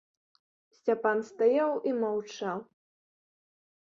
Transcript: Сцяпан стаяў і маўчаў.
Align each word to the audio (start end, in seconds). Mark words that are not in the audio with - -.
Сцяпан 0.77 1.19
стаяў 1.27 1.71
і 1.91 1.93
маўчаў. 2.03 2.59